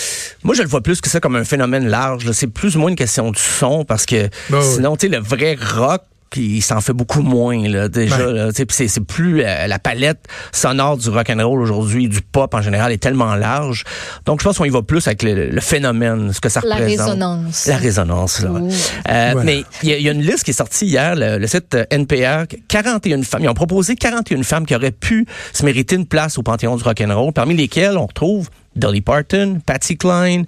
moi, 0.42 0.54
je 0.54 0.62
le 0.62 0.68
vois 0.68 0.80
plus 0.80 1.02
que 1.02 1.10
ça 1.10 1.20
comme 1.20 1.36
un 1.36 1.44
phénomène 1.44 1.86
large. 1.86 2.32
C'est 2.32 2.46
plus 2.46 2.76
ou 2.76 2.80
moins 2.80 2.88
une 2.88 2.96
question 2.96 3.30
du 3.30 3.40
son 3.40 3.84
parce 3.84 4.06
que 4.06 4.28
Bah 4.48 4.60
sinon, 4.62 4.96
tu 4.96 5.06
sais, 5.06 5.12
le 5.12 5.20
vrai 5.20 5.56
rock, 5.60 6.02
il 6.36 6.62
s'en 6.62 6.80
fait 6.80 6.92
beaucoup 6.92 7.22
moins 7.22 7.68
là, 7.68 7.88
déjà. 7.88 8.16
Ouais. 8.28 8.50
c'est, 8.70 9.00
plus 9.00 9.42
la 9.42 9.78
palette 9.78 10.26
sonore 10.52 10.96
du 10.96 11.08
rock 11.08 11.30
and 11.30 11.46
roll 11.46 11.60
aujourd'hui, 11.60 12.08
du 12.08 12.20
pop 12.20 12.52
en 12.54 12.62
général 12.62 12.92
est 12.92 12.98
tellement 13.02 13.34
large. 13.34 13.84
Donc 14.24 14.40
je 14.40 14.44
pense 14.44 14.58
qu'on 14.58 14.64
y 14.64 14.70
va 14.70 14.82
plus 14.82 15.06
avec 15.06 15.22
le, 15.22 15.48
le 15.50 15.60
phénomène, 15.60 16.32
ce 16.32 16.40
que 16.40 16.48
ça 16.48 16.60
La 16.64 16.76
représente. 16.76 17.06
résonance. 17.08 17.66
La 17.66 17.76
résonance. 17.76 18.40
Là. 18.42 18.50
Euh, 18.50 19.30
Voilà. 19.32 19.42
Mais 19.44 19.64
il 19.82 19.88
y, 19.88 19.92
a- 19.92 19.96
il 19.98 20.02
y 20.02 20.08
a 20.08 20.12
une 20.12 20.22
liste 20.22 20.44
qui 20.44 20.50
est 20.50 20.54
sortie 20.54 20.86
hier, 20.86 21.14
le, 21.16 21.38
le 21.38 21.46
site 21.46 21.74
euh, 21.74 21.84
NPR, 21.90 22.46
41 22.68 23.22
femmes. 23.22 23.42
Ils 23.44 23.48
ont 23.48 23.54
proposé 23.54 23.96
41 23.96 24.42
femmes 24.42 24.66
qui 24.66 24.74
auraient 24.74 24.90
pu 24.90 25.26
se 25.52 25.64
mériter 25.64 25.96
une 25.96 26.06
place 26.06 26.38
au 26.38 26.42
panthéon 26.42 26.76
du 26.76 26.82
rock 26.82 27.00
and 27.00 27.14
roll, 27.14 27.32
parmi 27.32 27.54
lesquelles 27.56 27.96
on 27.96 28.06
retrouve 28.06 28.48
Dolly 28.74 29.00
Parton, 29.00 29.60
Patsy 29.64 29.96
Cline. 29.96 30.44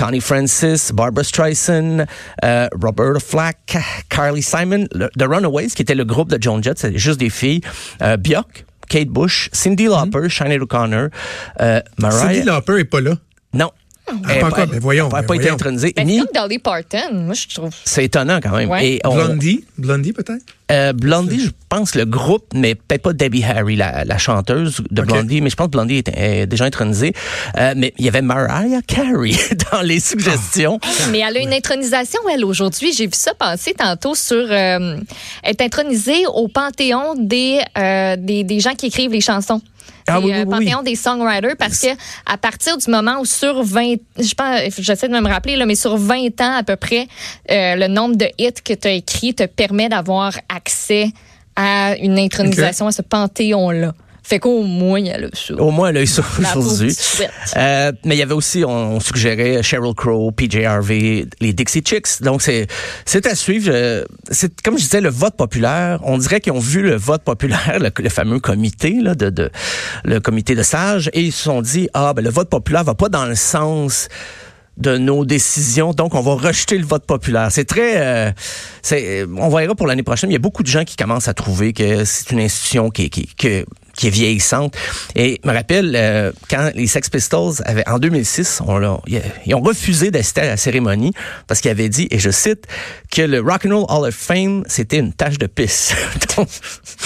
Connie 0.00 0.20
Francis, 0.22 0.92
Barbara 0.92 1.22
Streisand, 1.22 2.06
euh, 2.42 2.68
Roberta 2.72 3.20
Flack, 3.20 3.76
Carly 4.08 4.40
Simon, 4.40 4.86
le- 4.94 5.10
The 5.18 5.24
Runaways, 5.28 5.68
qui 5.74 5.82
était 5.82 5.94
le 5.94 6.06
groupe 6.06 6.30
de 6.30 6.42
Joan 6.42 6.62
Jett, 6.64 6.78
c'est 6.78 6.96
juste 6.96 7.20
des 7.20 7.28
filles, 7.28 7.60
euh, 8.00 8.16
Björk, 8.16 8.64
Kate 8.88 9.08
Bush, 9.08 9.50
Cindy 9.52 9.84
Lauper, 9.84 10.30
Sinead 10.30 10.62
O'Connor, 10.62 11.08
euh, 11.60 11.80
Mariah... 11.98 12.18
Cindy 12.34 12.42
Lauper 12.44 12.78
est 12.80 12.84
pas 12.86 13.02
là. 13.02 13.12
Non. 13.52 13.70
Ah, 14.28 14.34
pas 14.40 14.46
encore, 14.48 14.66
mais 14.72 14.78
voyons, 14.78 15.08
Elle 15.12 15.20
n'a 15.20 15.22
pas 15.22 15.34
été 15.34 15.50
intronisée. 15.50 15.92
Mais 15.96 16.04
ni- 16.04 16.22
Dolly 16.34 16.58
Parton, 16.58 17.12
moi, 17.12 17.34
je 17.34 17.54
trouve. 17.54 17.70
C'est 17.84 18.04
étonnant 18.04 18.40
quand 18.42 18.56
même. 18.56 18.68
Ouais. 18.70 18.86
Et 18.86 19.00
on- 19.04 19.14
Blondie, 19.14 19.64
Blondie 19.78 20.12
peut-être? 20.12 20.42
euh, 20.72 20.92
Blondie, 20.92 21.40
je 21.46 21.50
pense 21.68 21.94
le 21.94 22.04
groupe, 22.04 22.44
mais 22.54 22.74
peut-être 22.76 23.02
pas 23.02 23.12
Debbie 23.12 23.42
Harry, 23.44 23.76
la, 23.76 24.04
la 24.04 24.18
chanteuse 24.18 24.80
de. 24.90 25.02
Blondie, 25.02 25.40
mais 25.40 25.50
je 25.50 25.56
pense 25.56 25.66
que 25.66 25.72
Blondie 25.72 25.96
est, 25.96 26.08
est 26.16 26.46
déjà 26.46 26.64
intronisée. 26.64 27.12
Euh, 27.58 27.74
mais 27.76 27.92
il 27.98 28.04
y 28.04 28.08
avait 28.08 28.22
Mariah 28.22 28.82
Carey 28.86 29.32
dans 29.72 29.80
les 29.82 30.00
suggestions. 30.00 30.78
Mais 31.10 31.20
elle 31.26 31.36
a 31.36 31.40
une 31.40 31.52
intronisation, 31.52 32.20
elle, 32.32 32.44
aujourd'hui. 32.44 32.92
J'ai 32.92 33.06
vu 33.06 33.12
ça 33.14 33.34
passer 33.34 33.74
tantôt 33.74 34.14
sur. 34.14 34.36
euh, 34.36 34.96
elle 35.42 35.50
est 35.50 35.60
intronisée 35.62 36.26
au 36.32 36.48
panthéon 36.48 37.14
des, 37.16 37.60
euh, 37.78 38.16
des, 38.18 38.44
des 38.44 38.60
gens 38.60 38.74
qui 38.74 38.86
écrivent 38.86 39.12
les 39.12 39.20
chansons. 39.20 39.60
Ah 40.06 40.18
C'est, 40.22 40.24
euh, 40.24 40.26
oui, 40.26 40.32
oui. 40.46 40.50
panthéon 40.50 40.82
des 40.82 40.96
songwriters 40.96 41.56
parce 41.58 41.80
que 41.80 41.88
à 42.26 42.36
partir 42.36 42.76
du 42.76 42.90
moment 42.90 43.20
où 43.20 43.24
sur 43.24 43.62
20 43.62 43.94
je 44.18 44.34
pense 44.34 44.60
j'essaie 44.78 45.08
de 45.08 45.18
me 45.18 45.28
rappeler 45.28 45.56
là 45.56 45.66
mais 45.66 45.74
sur 45.74 45.96
20 45.96 46.40
ans 46.40 46.56
à 46.56 46.62
peu 46.62 46.76
près 46.76 47.06
euh, 47.50 47.76
le 47.76 47.88
nombre 47.88 48.16
de 48.16 48.26
hits 48.38 48.52
que 48.64 48.74
tu 48.74 48.88
as 48.88 48.92
écrit 48.92 49.34
te 49.34 49.44
permet 49.46 49.88
d'avoir 49.88 50.32
accès 50.48 51.10
à 51.56 51.96
une 51.96 52.18
intronisation 52.18 52.86
à 52.86 52.92
ce 52.92 53.02
panthéon 53.02 53.70
là. 53.70 53.92
Fait 54.30 54.38
qu'au 54.38 54.62
moins 54.62 55.00
il 55.00 55.06
y 55.08 55.10
a 55.10 55.18
ça. 55.32 55.54
Au 55.54 55.72
moins, 55.72 55.88
elle 55.88 55.96
a 55.96 56.02
eu 56.02 56.06
ça 56.06 56.22
aujourd'hui. 56.54 56.96
Euh, 57.56 57.90
mais 58.04 58.14
il 58.14 58.18
y 58.18 58.22
avait 58.22 58.32
aussi, 58.32 58.64
on, 58.64 59.00
suggérait 59.00 59.60
Sheryl 59.60 59.92
Crow, 59.92 60.30
PJ 60.30 60.58
Harvey, 60.64 61.26
les 61.40 61.52
Dixie 61.52 61.82
Chicks. 61.84 62.22
Donc, 62.22 62.40
c'est, 62.40 62.68
c'est 63.04 63.26
à 63.26 63.34
suivre. 63.34 63.72
Euh, 63.74 64.04
C'est, 64.30 64.62
comme 64.62 64.78
je 64.78 64.84
disais, 64.84 65.00
le 65.00 65.08
vote 65.08 65.36
populaire. 65.36 65.98
On 66.04 66.16
dirait 66.16 66.40
qu'ils 66.40 66.52
ont 66.52 66.60
vu 66.60 66.80
le 66.80 66.94
vote 66.94 67.22
populaire, 67.22 67.78
le, 67.80 67.90
le 68.00 68.08
fameux 68.08 68.38
comité, 68.38 68.98
là, 69.02 69.16
de, 69.16 69.30
de, 69.30 69.50
le 70.04 70.20
comité 70.20 70.54
de 70.54 70.62
sages, 70.62 71.10
et 71.12 71.22
ils 71.22 71.32
se 71.32 71.42
sont 71.42 71.60
dit, 71.60 71.88
ah, 71.92 72.12
ben, 72.14 72.22
le 72.22 72.30
vote 72.30 72.50
populaire 72.50 72.84
va 72.84 72.94
pas 72.94 73.08
dans 73.08 73.26
le 73.26 73.34
sens 73.34 74.06
de 74.76 74.96
nos 74.96 75.24
décisions, 75.24 75.92
donc 75.92 76.14
on 76.14 76.20
va 76.20 76.34
rejeter 76.34 76.78
le 76.78 76.86
vote 76.86 77.04
populaire. 77.04 77.48
C'est 77.50 77.64
très, 77.64 77.94
euh, 77.96 78.30
c'est, 78.80 79.26
on 79.36 79.48
verra 79.48 79.74
pour 79.74 79.88
l'année 79.88 80.04
prochaine. 80.04 80.30
Il 80.30 80.34
y 80.34 80.36
a 80.36 80.38
beaucoup 80.40 80.62
de 80.62 80.68
gens 80.68 80.84
qui 80.84 80.94
commencent 80.94 81.26
à 81.26 81.34
trouver 81.34 81.72
que 81.72 82.04
c'est 82.04 82.30
une 82.30 82.38
institution 82.40 82.90
qui, 82.90 83.10
qui, 83.10 83.26
que- 83.36 83.66
qui 84.00 84.06
est 84.06 84.10
vieillissante. 84.10 84.74
Et 85.14 85.38
je 85.44 85.48
me 85.48 85.54
rappelle 85.54 85.92
euh, 85.94 86.32
quand 86.48 86.70
les 86.74 86.86
Sex 86.86 87.10
Pistols 87.10 87.52
avaient 87.66 87.86
en 87.86 87.98
2006, 87.98 88.62
on 88.66 88.78
l'a- 88.78 88.98
ils 89.44 89.54
ont 89.54 89.60
refusé 89.60 90.10
d'assister 90.10 90.40
à 90.40 90.46
la 90.46 90.56
cérémonie 90.56 91.12
parce 91.46 91.60
qu'ils 91.60 91.70
avaient 91.70 91.90
dit, 91.90 92.08
et 92.10 92.18
je 92.18 92.30
cite, 92.30 92.64
que 93.12 93.20
le 93.20 93.40
Rock 93.40 93.66
and 93.66 93.76
Roll 93.78 93.86
Hall 93.90 94.08
of 94.08 94.14
Fame 94.14 94.62
c'était 94.68 94.96
une 94.98 95.12
tache 95.12 95.36
de 95.38 95.46
pisse. 95.46 95.92
Donc, 96.36 96.48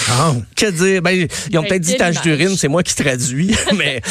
Ah. 0.09 0.33
que 0.55 0.71
dire? 0.71 1.01
Ben, 1.01 1.27
ils 1.51 1.57
ont 1.57 1.63
peut-être 1.63 1.81
dit 1.81 1.97
tache 1.97 2.21
d'urine, 2.21 2.55
c'est 2.57 2.69
moi 2.69 2.81
qui 2.81 2.95
traduis, 2.95 3.53
mais 3.75 4.01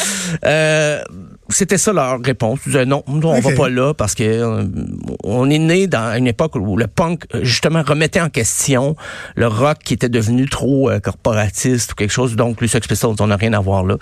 euh, 0.44 1.02
c'était 1.48 1.78
ça 1.78 1.92
leur 1.92 2.20
réponse. 2.20 2.60
Ils 2.66 2.72
disaient 2.72 2.86
non, 2.86 3.02
nous, 3.06 3.28
on 3.28 3.40
va 3.40 3.52
pas 3.52 3.68
là 3.68 3.94
parce 3.94 4.14
que 4.14 4.24
euh, 4.24 4.64
on 5.22 5.50
est 5.50 5.58
né 5.58 5.86
dans 5.86 6.16
une 6.16 6.26
époque 6.26 6.56
où 6.56 6.76
le 6.76 6.86
punk 6.86 7.24
euh, 7.34 7.40
justement 7.42 7.82
remettait 7.82 8.20
en 8.20 8.30
question 8.30 8.96
le 9.36 9.46
rock 9.46 9.78
qui 9.84 9.94
était 9.94 10.08
devenu 10.08 10.48
trop 10.48 10.90
euh, 10.90 11.00
corporatiste 11.00 11.92
ou 11.92 11.94
quelque 11.94 12.12
chose. 12.12 12.36
Donc 12.36 12.60
les 12.60 12.68
Sex 12.68 12.86
Pistols, 12.86 13.16
on 13.20 13.26
n'a 13.26 13.36
rien 13.36 13.52
à 13.52 13.60
voir 13.60 13.84
là. 13.84 13.96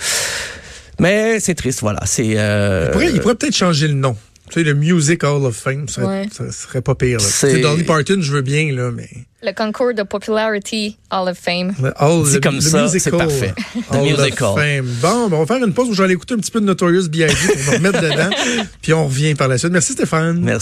Mais 1.00 1.40
c'est 1.40 1.54
triste, 1.54 1.80
voilà. 1.80 2.00
C'est 2.04 2.34
euh, 2.36 2.84
Il 2.86 2.92
pourrait, 2.92 3.10
il 3.12 3.20
pourrait 3.20 3.34
peut-être 3.34 3.56
changer 3.56 3.88
le 3.88 3.94
nom. 3.94 4.16
Tu 4.52 4.60
sais, 4.60 4.64
le 4.64 4.74
Music 4.74 5.24
Hall 5.24 5.46
of 5.46 5.56
Fame, 5.56 5.88
ça 5.88 6.02
serait, 6.02 6.06
Ouais. 6.06 6.28
ça 6.30 6.52
serait 6.52 6.82
pas 6.82 6.94
pire. 6.94 7.20
C'est- 7.22 7.60
Dolly 7.60 7.84
Parton, 7.84 8.18
je 8.20 8.30
veux 8.32 8.42
bien, 8.42 8.70
là, 8.74 8.90
mais... 8.90 9.08
Le 9.44 9.52
concours 9.52 9.92
de 9.92 10.02
popularity 10.04 10.98
Hall 11.10 11.28
of 11.30 11.36
Fame. 11.38 11.74
Le 11.82 11.92
Hall, 11.98 12.24
Dit 12.28 12.34
le- 12.34 12.40
comme 12.40 12.54
le 12.56 12.60
ça, 12.60 12.86
c'est 12.86 13.10
parfait. 13.10 13.54
The 13.90 13.94
Hall 13.94 14.12
of. 14.20 14.54
Fame. 14.56 14.86
Bon, 15.00 15.28
ben, 15.28 15.36
on 15.38 15.44
va 15.44 15.46
faire 15.56 15.64
une 15.66 15.72
pause 15.72 15.88
où 15.88 15.94
j'allais 15.94 16.12
écouter 16.12 16.34
un 16.34 16.36
petit 16.36 16.50
peu 16.52 16.60
de 16.60 16.66
Notorious 16.66 17.08
B.I.G. 17.08 17.34
pour 17.34 17.72
me 17.72 17.76
remettre 17.78 18.00
dedans, 18.02 18.30
puis 18.82 18.92
on 18.92 19.06
revient 19.06 19.34
par 19.34 19.48
la 19.48 19.58
suite. 19.58 19.72
Merci 19.72 19.94
Stéphane. 19.94 20.38
merci. 20.40 20.60